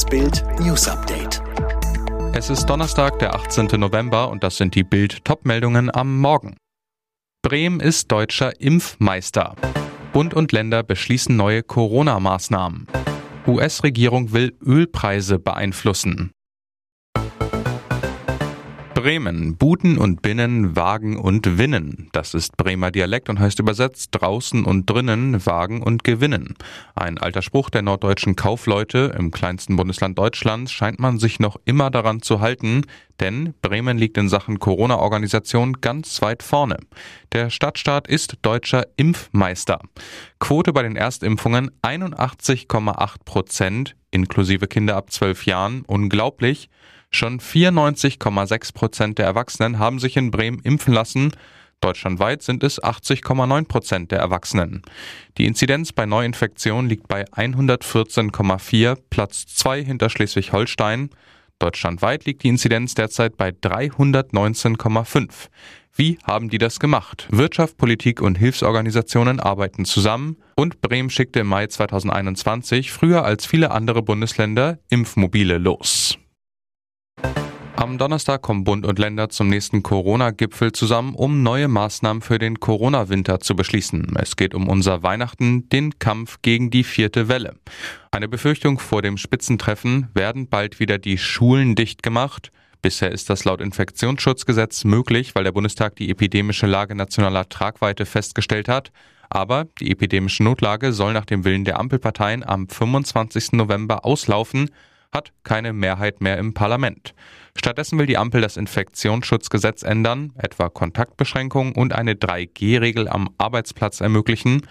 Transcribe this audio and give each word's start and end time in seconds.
Das 0.00 0.08
Bild 0.08 0.42
News 0.58 0.88
Update. 0.88 1.42
Es 2.32 2.48
ist 2.48 2.64
Donnerstag, 2.64 3.18
der 3.18 3.34
18. 3.34 3.78
November 3.78 4.30
und 4.30 4.42
das 4.42 4.56
sind 4.56 4.74
die 4.74 4.82
Bild 4.82 5.26
Topmeldungen 5.26 5.94
am 5.94 6.18
Morgen. 6.20 6.56
Bremen 7.42 7.80
ist 7.80 8.10
deutscher 8.10 8.58
Impfmeister. 8.62 9.56
Bund 10.14 10.32
und 10.32 10.52
Länder 10.52 10.82
beschließen 10.82 11.36
neue 11.36 11.62
Corona-Maßnahmen. 11.62 12.86
US-Regierung 13.46 14.32
will 14.32 14.56
Ölpreise 14.64 15.38
beeinflussen. 15.38 16.30
Bremen. 19.00 19.56
Buten 19.56 19.96
und 19.96 20.20
Binnen, 20.20 20.76
Wagen 20.76 21.16
und 21.16 21.56
Winnen. 21.56 22.10
Das 22.12 22.34
ist 22.34 22.58
Bremer 22.58 22.90
Dialekt 22.90 23.30
und 23.30 23.40
heißt 23.40 23.58
übersetzt 23.58 24.10
draußen 24.12 24.66
und 24.66 24.90
drinnen, 24.90 25.46
Wagen 25.46 25.82
und 25.82 26.04
Gewinnen. 26.04 26.54
Ein 26.94 27.16
alter 27.16 27.40
Spruch 27.40 27.70
der 27.70 27.80
norddeutschen 27.80 28.36
Kaufleute. 28.36 29.14
Im 29.18 29.30
kleinsten 29.30 29.76
Bundesland 29.76 30.18
Deutschlands 30.18 30.70
scheint 30.70 30.98
man 30.98 31.18
sich 31.18 31.40
noch 31.40 31.56
immer 31.64 31.90
daran 31.90 32.20
zu 32.20 32.40
halten, 32.40 32.82
denn 33.20 33.54
Bremen 33.62 33.96
liegt 33.96 34.18
in 34.18 34.28
Sachen 34.28 34.58
Corona-Organisation 34.58 35.80
ganz 35.80 36.20
weit 36.20 36.42
vorne. 36.42 36.76
Der 37.32 37.48
Stadtstaat 37.48 38.06
ist 38.06 38.36
deutscher 38.42 38.84
Impfmeister. 38.96 39.80
Quote 40.40 40.74
bei 40.74 40.82
den 40.82 40.96
Erstimpfungen 40.96 41.70
81,8 41.80 43.14
Prozent, 43.24 43.96
inklusive 44.10 44.66
Kinder 44.66 44.96
ab 44.96 45.10
12 45.10 45.46
Jahren. 45.46 45.84
Unglaublich. 45.86 46.68
Schon 47.10 47.40
94,6 47.40 48.72
Prozent 48.72 49.18
der 49.18 49.26
Erwachsenen 49.26 49.78
haben 49.78 49.98
sich 49.98 50.16
in 50.16 50.30
Bremen 50.30 50.60
impfen 50.60 50.94
lassen. 50.94 51.32
Deutschlandweit 51.80 52.42
sind 52.42 52.62
es 52.62 52.80
80,9 52.82 53.66
Prozent 53.66 54.12
der 54.12 54.20
Erwachsenen. 54.20 54.82
Die 55.36 55.46
Inzidenz 55.46 55.92
bei 55.92 56.06
Neuinfektionen 56.06 56.88
liegt 56.88 57.08
bei 57.08 57.24
114,4, 57.24 58.96
Platz 59.10 59.46
2 59.46 59.82
hinter 59.84 60.08
Schleswig-Holstein. 60.08 61.10
Deutschlandweit 61.58 62.26
liegt 62.26 62.42
die 62.44 62.48
Inzidenz 62.48 62.94
derzeit 62.94 63.36
bei 63.36 63.50
319,5. 63.50 65.48
Wie 65.96 66.18
haben 66.24 66.48
die 66.48 66.58
das 66.58 66.78
gemacht? 66.78 67.26
Wirtschaft, 67.30 67.76
Politik 67.76 68.22
und 68.22 68.38
Hilfsorganisationen 68.38 69.40
arbeiten 69.40 69.84
zusammen 69.84 70.36
und 70.54 70.80
Bremen 70.80 71.10
schickte 71.10 71.40
im 71.40 71.48
Mai 71.48 71.66
2021 71.66 72.92
früher 72.92 73.24
als 73.24 73.46
viele 73.46 73.72
andere 73.72 74.02
Bundesländer 74.02 74.78
Impfmobile 74.88 75.58
los. 75.58 76.19
Am 77.80 77.96
Donnerstag 77.96 78.42
kommen 78.42 78.64
Bund 78.64 78.84
und 78.84 78.98
Länder 78.98 79.30
zum 79.30 79.48
nächsten 79.48 79.82
Corona-Gipfel 79.82 80.72
zusammen, 80.72 81.14
um 81.14 81.42
neue 81.42 81.66
Maßnahmen 81.66 82.20
für 82.20 82.38
den 82.38 82.60
Corona-Winter 82.60 83.40
zu 83.40 83.56
beschließen. 83.56 84.16
Es 84.20 84.36
geht 84.36 84.54
um 84.54 84.68
unser 84.68 85.02
Weihnachten, 85.02 85.66
den 85.70 85.98
Kampf 85.98 86.42
gegen 86.42 86.68
die 86.68 86.84
vierte 86.84 87.28
Welle. 87.28 87.54
Eine 88.10 88.28
Befürchtung 88.28 88.78
vor 88.78 89.00
dem 89.00 89.16
Spitzentreffen, 89.16 90.08
werden 90.12 90.46
bald 90.46 90.78
wieder 90.78 90.98
die 90.98 91.16
Schulen 91.16 91.74
dicht 91.74 92.02
gemacht? 92.02 92.52
Bisher 92.82 93.12
ist 93.12 93.30
das 93.30 93.46
laut 93.46 93.62
Infektionsschutzgesetz 93.62 94.84
möglich, 94.84 95.34
weil 95.34 95.44
der 95.44 95.52
Bundestag 95.52 95.96
die 95.96 96.10
epidemische 96.10 96.66
Lage 96.66 96.94
nationaler 96.94 97.48
Tragweite 97.48 98.04
festgestellt 98.04 98.68
hat. 98.68 98.92
Aber 99.30 99.64
die 99.80 99.90
epidemische 99.90 100.42
Notlage 100.42 100.92
soll 100.92 101.14
nach 101.14 101.24
dem 101.24 101.46
Willen 101.46 101.64
der 101.64 101.80
Ampelparteien 101.80 102.46
am 102.46 102.68
25. 102.68 103.52
November 103.52 104.04
auslaufen 104.04 104.68
hat 105.12 105.32
keine 105.42 105.72
Mehrheit 105.72 106.20
mehr 106.20 106.38
im 106.38 106.54
Parlament. 106.54 107.14
Stattdessen 107.56 107.98
will 107.98 108.06
die 108.06 108.16
Ampel 108.16 108.40
das 108.40 108.56
Infektionsschutzgesetz 108.56 109.82
ändern, 109.82 110.32
etwa 110.36 110.68
Kontaktbeschränkungen 110.68 111.74
und 111.74 111.92
eine 111.92 112.14
3G-Regel 112.14 113.08
am 113.08 113.28
Arbeitsplatz 113.38 114.00
ermöglichen. 114.00 114.66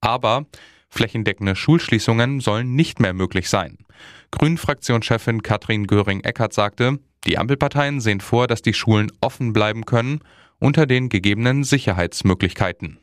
Aber 0.00 0.46
flächendeckende 0.88 1.56
Schulschließungen 1.56 2.40
sollen 2.40 2.74
nicht 2.74 3.00
mehr 3.00 3.14
möglich 3.14 3.48
sein. 3.48 3.78
Grünen-Fraktionschefin 4.32 5.42
Katrin 5.42 5.86
Göring-Eckardt 5.86 6.52
sagte, 6.52 6.98
die 7.26 7.38
Ampelparteien 7.38 8.00
sehen 8.00 8.20
vor, 8.20 8.46
dass 8.46 8.62
die 8.62 8.74
Schulen 8.74 9.10
offen 9.20 9.52
bleiben 9.52 9.84
können 9.84 10.20
unter 10.58 10.86
den 10.86 11.08
gegebenen 11.08 11.64
Sicherheitsmöglichkeiten. 11.64 12.98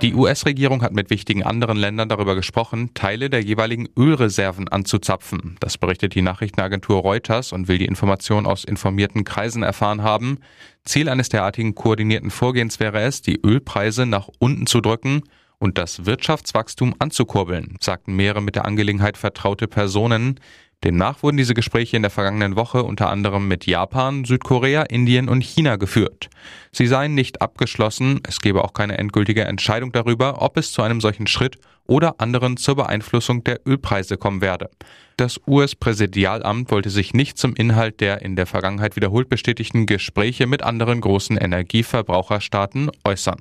Die 0.00 0.14
US-Regierung 0.14 0.82
hat 0.82 0.92
mit 0.92 1.10
wichtigen 1.10 1.42
anderen 1.42 1.76
Ländern 1.76 2.08
darüber 2.08 2.36
gesprochen, 2.36 2.94
Teile 2.94 3.30
der 3.30 3.42
jeweiligen 3.42 3.88
Ölreserven 3.98 4.68
anzuzapfen. 4.68 5.56
Das 5.58 5.76
berichtet 5.76 6.14
die 6.14 6.22
Nachrichtenagentur 6.22 7.00
Reuters 7.00 7.52
und 7.52 7.66
will 7.66 7.78
die 7.78 7.86
Information 7.86 8.46
aus 8.46 8.62
informierten 8.62 9.24
Kreisen 9.24 9.64
erfahren 9.64 10.04
haben. 10.04 10.38
Ziel 10.84 11.08
eines 11.08 11.30
derartigen 11.30 11.74
koordinierten 11.74 12.30
Vorgehens 12.30 12.78
wäre 12.78 13.00
es, 13.00 13.22
die 13.22 13.40
Ölpreise 13.44 14.06
nach 14.06 14.28
unten 14.38 14.68
zu 14.68 14.80
drücken 14.80 15.24
und 15.58 15.78
das 15.78 16.06
Wirtschaftswachstum 16.06 16.94
anzukurbeln, 17.00 17.76
sagten 17.80 18.14
mehrere 18.14 18.40
mit 18.40 18.54
der 18.54 18.66
Angelegenheit 18.66 19.18
vertraute 19.18 19.66
Personen. 19.66 20.38
Demnach 20.84 21.24
wurden 21.24 21.36
diese 21.36 21.54
Gespräche 21.54 21.96
in 21.96 22.02
der 22.02 22.10
vergangenen 22.10 22.54
Woche 22.54 22.84
unter 22.84 23.10
anderem 23.10 23.48
mit 23.48 23.66
Japan, 23.66 24.24
Südkorea, 24.24 24.82
Indien 24.82 25.28
und 25.28 25.42
China 25.42 25.74
geführt. 25.74 26.30
Sie 26.70 26.86
seien 26.86 27.14
nicht 27.14 27.42
abgeschlossen, 27.42 28.20
es 28.28 28.40
gebe 28.40 28.62
auch 28.62 28.74
keine 28.74 28.96
endgültige 28.96 29.44
Entscheidung 29.44 29.90
darüber, 29.90 30.40
ob 30.40 30.56
es 30.56 30.70
zu 30.70 30.82
einem 30.82 31.00
solchen 31.00 31.26
Schritt 31.26 31.58
oder 31.88 32.20
anderen 32.20 32.56
zur 32.56 32.76
Beeinflussung 32.76 33.42
der 33.42 33.66
Ölpreise 33.66 34.16
kommen 34.18 34.40
werde. 34.40 34.70
Das 35.16 35.40
US-Präsidialamt 35.48 36.70
wollte 36.70 36.90
sich 36.90 37.12
nicht 37.12 37.38
zum 37.38 37.56
Inhalt 37.56 38.00
der 38.00 38.22
in 38.22 38.36
der 38.36 38.46
Vergangenheit 38.46 38.94
wiederholt 38.94 39.28
bestätigten 39.28 39.84
Gespräche 39.84 40.46
mit 40.46 40.62
anderen 40.62 41.00
großen 41.00 41.36
Energieverbraucherstaaten 41.36 42.92
äußern. 43.04 43.40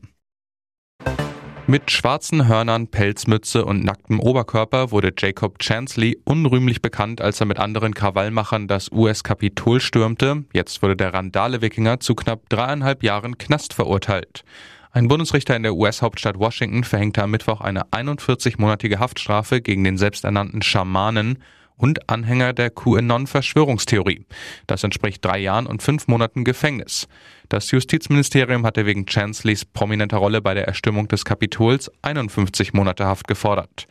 Mit 1.69 1.91
schwarzen 1.91 2.47
Hörnern, 2.47 2.88
Pelzmütze 2.88 3.66
und 3.66 3.83
nacktem 3.83 4.22
Oberkörper 4.22 4.91
wurde 4.91 5.11
Jacob 5.17 5.59
Chansley 5.59 6.17
unrühmlich 6.23 6.81
bekannt, 6.81 7.19
als 7.19 7.41
er 7.41 7.45
mit 7.45 7.59
anderen 7.59 7.94
Krawallmachern 7.94 8.69
das 8.69 8.89
US-Kapitol 8.89 9.81
stürmte. 9.81 10.45
Jetzt 10.53 10.81
wurde 10.81 10.95
der 10.95 11.13
Randale-Wikinger 11.13 12.00
zu 12.00 12.16
knapp 12.16 12.47
dreieinhalb 12.47 13.03
Jahren 13.03 13.38
Knast 13.38 13.73
verurteilt. 13.73 14.45
Ein 14.94 15.09
Bundesrichter 15.09 15.57
in 15.57 15.63
der 15.63 15.75
US-Hauptstadt 15.75 16.39
Washington 16.39 16.85
verhängte 16.85 17.22
am 17.22 17.31
Mittwoch 17.31 17.59
eine 17.59 17.84
41-monatige 17.91 18.99
Haftstrafe 18.99 19.59
gegen 19.59 19.84
den 19.84 19.97
selbsternannten 19.97 20.61
Schamanen 20.61 21.44
und 21.77 22.09
Anhänger 22.09 22.53
der 22.53 22.71
QAnon-Verschwörungstheorie. 22.71 24.25
Das 24.65 24.83
entspricht 24.83 25.23
drei 25.23 25.39
Jahren 25.39 25.67
und 25.67 25.81
fünf 25.81 26.07
Monaten 26.07 26.43
Gefängnis. 26.43 27.07
Das 27.49 27.71
Justizministerium 27.71 28.65
hatte 28.65 28.85
wegen 28.85 29.05
Chancellys 29.05 29.63
prominenter 29.63 30.17
Rolle 30.17 30.41
bei 30.41 30.53
der 30.53 30.67
Erstimmung 30.67 31.07
des 31.07 31.23
Kapitols 31.23 31.89
51 32.01 32.73
Monate 32.73 33.05
Haft 33.05 33.27
gefordert. 33.27 33.87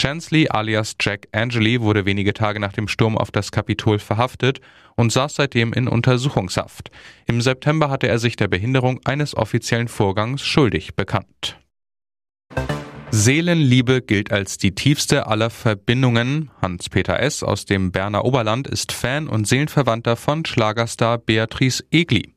Chansley 0.00 0.48
alias 0.48 0.96
Jack 1.00 1.28
Angeli 1.32 1.80
wurde 1.80 2.04
wenige 2.04 2.34
Tage 2.34 2.58
nach 2.58 2.72
dem 2.72 2.88
Sturm 2.88 3.16
auf 3.16 3.30
das 3.30 3.52
Kapitol 3.52 3.98
verhaftet 3.98 4.60
und 4.96 5.12
saß 5.12 5.36
seitdem 5.36 5.72
in 5.72 5.86
Untersuchungshaft. 5.86 6.90
Im 7.26 7.40
September 7.40 7.90
hatte 7.90 8.08
er 8.08 8.18
sich 8.18 8.36
der 8.36 8.48
Behinderung 8.48 9.00
eines 9.04 9.36
offiziellen 9.36 9.88
Vorgangs 9.88 10.42
schuldig 10.42 10.96
bekannt. 10.96 11.58
Seelenliebe 13.16 14.02
gilt 14.02 14.32
als 14.32 14.58
die 14.58 14.74
tiefste 14.74 15.28
aller 15.28 15.48
Verbindungen. 15.48 16.50
Hans-Peter 16.60 17.20
S. 17.20 17.44
aus 17.44 17.64
dem 17.64 17.92
Berner 17.92 18.24
Oberland 18.24 18.66
ist 18.66 18.90
Fan 18.90 19.28
und 19.28 19.46
Seelenverwandter 19.46 20.16
von 20.16 20.44
Schlagerstar 20.44 21.18
Beatrice 21.18 21.84
Egli. 21.92 22.34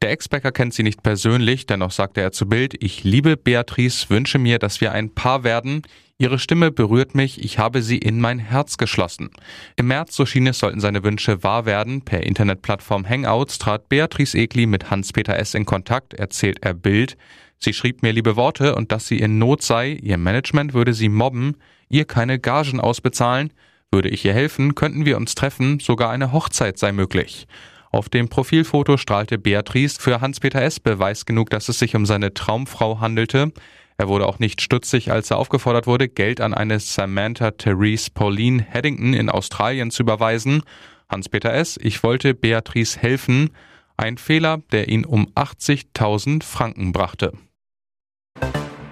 Der 0.00 0.10
Ex-Bäcker 0.12 0.50
kennt 0.50 0.72
sie 0.72 0.82
nicht 0.82 1.02
persönlich, 1.02 1.66
dennoch 1.66 1.90
sagte 1.90 2.22
er 2.22 2.32
zu 2.32 2.48
Bild, 2.48 2.74
ich 2.82 3.04
liebe 3.04 3.36
Beatrice, 3.36 4.08
wünsche 4.08 4.38
mir, 4.38 4.58
dass 4.58 4.80
wir 4.80 4.92
ein 4.92 5.14
Paar 5.14 5.44
werden. 5.44 5.82
Ihre 6.16 6.38
Stimme 6.38 6.70
berührt 6.70 7.14
mich, 7.14 7.44
ich 7.44 7.58
habe 7.58 7.82
sie 7.82 7.98
in 7.98 8.18
mein 8.18 8.38
Herz 8.38 8.78
geschlossen. 8.78 9.28
Im 9.76 9.88
März, 9.88 10.16
so 10.16 10.24
schien 10.24 10.46
es, 10.46 10.58
sollten 10.58 10.80
seine 10.80 11.04
Wünsche 11.04 11.42
wahr 11.42 11.66
werden. 11.66 12.00
Per 12.00 12.22
Internetplattform 12.22 13.06
Hangouts 13.06 13.58
trat 13.58 13.90
Beatrice 13.90 14.38
Egli 14.38 14.64
mit 14.64 14.90
Hans-Peter 14.90 15.36
S. 15.36 15.52
in 15.52 15.66
Kontakt, 15.66 16.14
erzählt 16.14 16.60
er 16.62 16.72
Bild. 16.72 17.18
Sie 17.58 17.72
schrieb 17.72 18.02
mir 18.02 18.12
liebe 18.12 18.36
Worte 18.36 18.74
und 18.74 18.92
dass 18.92 19.06
sie 19.06 19.18
in 19.18 19.38
Not 19.38 19.62
sei, 19.62 19.92
ihr 20.02 20.18
Management 20.18 20.74
würde 20.74 20.92
sie 20.92 21.08
mobben, 21.08 21.56
ihr 21.88 22.04
keine 22.04 22.38
Gagen 22.38 22.80
ausbezahlen, 22.80 23.52
würde 23.90 24.08
ich 24.08 24.24
ihr 24.24 24.34
helfen, 24.34 24.74
könnten 24.74 25.06
wir 25.06 25.16
uns 25.16 25.34
treffen, 25.34 25.78
sogar 25.80 26.10
eine 26.10 26.32
Hochzeit 26.32 26.78
sei 26.78 26.92
möglich. 26.92 27.46
Auf 27.90 28.08
dem 28.08 28.28
Profilfoto 28.28 28.96
strahlte 28.96 29.38
Beatrice 29.38 30.00
für 30.00 30.20
Hans-Peter 30.20 30.60
S. 30.60 30.80
Beweis 30.80 31.26
genug, 31.26 31.50
dass 31.50 31.68
es 31.68 31.78
sich 31.78 31.94
um 31.94 32.06
seine 32.06 32.34
Traumfrau 32.34 32.98
handelte. 32.98 33.52
Er 33.96 34.08
wurde 34.08 34.26
auch 34.26 34.40
nicht 34.40 34.60
stutzig, 34.60 35.12
als 35.12 35.30
er 35.30 35.38
aufgefordert 35.38 35.86
wurde, 35.86 36.08
Geld 36.08 36.40
an 36.40 36.54
eine 36.54 36.80
Samantha 36.80 37.52
Therese 37.52 38.10
Pauline 38.12 38.66
Haddington 38.68 39.14
in 39.14 39.30
Australien 39.30 39.92
zu 39.92 40.02
überweisen. 40.02 40.62
Hans-Peter 41.08 41.52
S., 41.52 41.78
ich 41.80 42.02
wollte 42.02 42.34
Beatrice 42.34 42.98
helfen. 42.98 43.50
Ein 43.96 44.18
Fehler, 44.18 44.62
der 44.72 44.88
ihn 44.88 45.04
um 45.04 45.28
80.000 45.34 46.42
Franken 46.42 46.92
brachte. 46.92 47.32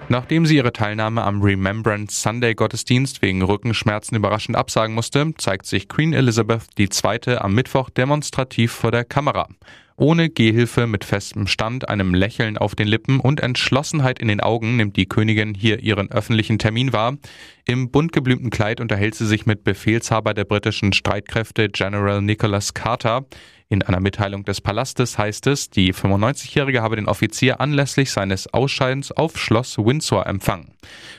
Nachdem 0.09 0.45
sie 0.45 0.57
ihre 0.57 0.73
Teilnahme 0.73 1.23
am 1.23 1.41
Remembrance 1.41 2.21
Sunday 2.21 2.53
Gottesdienst 2.53 3.21
wegen 3.21 3.41
Rückenschmerzen 3.41 4.15
überraschend 4.15 4.57
absagen 4.57 4.93
musste, 4.93 5.33
zeigt 5.37 5.65
sich 5.65 5.89
Queen 5.89 6.13
Elizabeth 6.13 6.67
II. 6.77 7.37
am 7.37 7.53
Mittwoch 7.53 7.89
demonstrativ 7.89 8.71
vor 8.71 8.91
der 8.91 9.05
Kamera. 9.05 9.47
Ohne 9.95 10.29
Gehhilfe, 10.29 10.87
mit 10.87 11.03
festem 11.03 11.45
Stand, 11.45 11.87
einem 11.87 12.15
Lächeln 12.15 12.57
auf 12.57 12.73
den 12.73 12.87
Lippen 12.87 13.19
und 13.19 13.41
Entschlossenheit 13.41 14.17
in 14.17 14.27
den 14.27 14.41
Augen 14.41 14.75
nimmt 14.75 14.97
die 14.97 15.05
Königin 15.05 15.53
hier 15.53 15.79
ihren 15.79 16.11
öffentlichen 16.11 16.57
Termin 16.57 16.93
wahr. 16.93 17.17
Im 17.65 17.91
bunt 17.91 18.11
geblümten 18.11 18.49
Kleid 18.49 18.81
unterhält 18.81 19.13
sie 19.13 19.27
sich 19.27 19.45
mit 19.45 19.63
Befehlshaber 19.63 20.33
der 20.33 20.45
britischen 20.45 20.93
Streitkräfte 20.93 21.69
General 21.69 22.21
Nicholas 22.21 22.73
Carter. 22.73 23.25
In 23.69 23.83
einer 23.83 23.99
Mitteilung 23.99 24.45
des 24.45 24.61
Palastes 24.61 25.17
heißt 25.17 25.47
es, 25.47 25.69
die 25.69 25.93
95-Jährige 25.93 26.81
habe 26.81 26.95
den 26.95 27.07
Offizier 27.07 27.61
anlässlich 27.61 28.11
seines 28.11 28.51
Ausscheidens 28.53 29.11
auf 29.11 29.37
Schloss 29.37 29.77
Windsor 29.77 30.25
empfangen. 30.25 30.73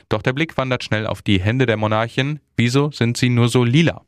Doch 0.09 0.21
der 0.21 0.33
Blick 0.33 0.57
wandert 0.57 0.83
schnell 0.83 1.07
auf 1.07 1.21
die 1.21 1.41
Hände 1.41 1.65
der 1.65 1.77
Monarchin. 1.77 2.39
Wieso 2.57 2.91
sind 2.91 3.17
sie 3.17 3.29
nur 3.29 3.49
so 3.49 3.63
lila? 3.63 4.03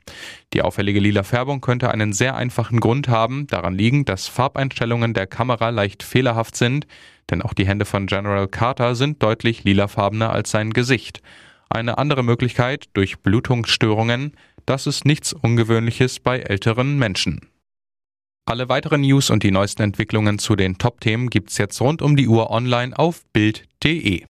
Die 0.54 0.62
auffällige 0.62 1.00
lila 1.00 1.24
Färbung 1.24 1.60
könnte 1.60 1.92
einen 1.92 2.14
sehr 2.14 2.36
einfachen 2.36 2.80
Grund 2.80 3.10
haben, 3.10 3.48
daran 3.48 3.76
liegen, 3.76 4.06
dass 4.06 4.28
Farbeinstellungen 4.28 5.14
der 5.14 5.28
Kamera 5.28 5.70
leicht 5.70 6.04
fehlerhaft 6.04 6.56
sind, 6.56 6.88
denn 7.30 7.42
auch 7.42 7.54
die 7.54 7.68
Hände 7.68 7.86
von 7.86 8.08
General 8.08 8.48
Carter 8.48 8.96
sind 8.96 9.22
deutlich 9.22 9.64
lilafarbener 9.64 10.32
als 10.32 10.52
sein 10.52 10.72
Gesicht. 10.72 11.22
Eine 11.70 11.98
andere 11.98 12.24
Möglichkeit 12.24 12.86
durch 12.94 13.20
Blutungsstörungen, 13.20 14.32
das 14.66 14.88
ist 14.88 15.06
nichts 15.06 15.34
Ungewöhnliches 15.34 16.20
bei 16.22 16.40
älteren 16.40 16.98
Menschen. 16.98 17.42
Alle 18.46 18.70
weiteren 18.70 19.02
News 19.02 19.30
und 19.30 19.44
die 19.44 19.52
neuesten 19.52 19.82
Entwicklungen 19.82 20.40
zu 20.40 20.56
den 20.56 20.78
Top-Themen 20.78 21.30
gibt's 21.30 21.58
jetzt 21.58 21.82
rund 21.82 22.02
um 22.02 22.16
die 22.16 22.30
Uhr 22.30 22.50
online 22.50 22.98
auf 22.98 23.26
Bild.de. 23.34 24.24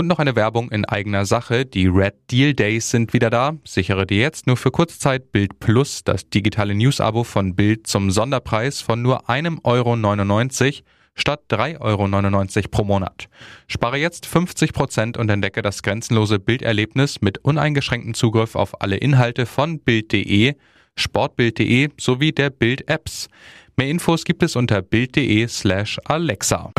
Und 0.00 0.06
noch 0.06 0.18
eine 0.18 0.34
Werbung 0.34 0.70
in 0.70 0.86
eigener 0.86 1.26
Sache. 1.26 1.66
Die 1.66 1.86
Red 1.86 2.14
Deal 2.30 2.54
Days 2.54 2.88
sind 2.88 3.12
wieder 3.12 3.28
da. 3.28 3.58
Sichere 3.64 4.06
dir 4.06 4.16
jetzt 4.16 4.46
nur 4.46 4.56
für 4.56 4.70
Kurzzeit 4.70 5.30
Bild 5.30 5.60
Plus, 5.60 6.04
das 6.04 6.26
digitale 6.30 6.74
News-Abo 6.74 7.22
von 7.22 7.54
Bild 7.54 7.86
zum 7.86 8.10
Sonderpreis 8.10 8.80
von 8.80 9.02
nur 9.02 9.28
einem 9.28 9.60
Euro 9.62 9.96
99 9.96 10.84
statt 11.14 11.42
3,99 11.50 11.80
Euro 11.80 12.68
pro 12.70 12.84
Monat. 12.84 13.28
Spare 13.68 13.98
jetzt 13.98 14.24
50 14.24 14.72
Prozent 14.72 15.18
und 15.18 15.28
entdecke 15.28 15.60
das 15.60 15.82
grenzenlose 15.82 16.38
Bilderlebnis 16.38 17.20
mit 17.20 17.36
uneingeschränktem 17.36 18.14
Zugriff 18.14 18.54
auf 18.54 18.80
alle 18.80 18.96
Inhalte 18.96 19.44
von 19.44 19.80
Bild.de 19.80 20.54
sportbild.de 20.96 21.90
sowie 22.00 22.32
der 22.32 22.48
Bild-Apps. 22.48 23.28
Mehr 23.76 23.90
Infos 23.90 24.24
gibt 24.24 24.42
es 24.42 24.56
unter 24.56 24.80
bild.de 24.80 25.46
slash 25.46 26.00
Alexa. 26.06 26.72